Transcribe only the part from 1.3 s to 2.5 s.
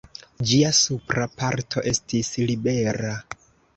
parto estis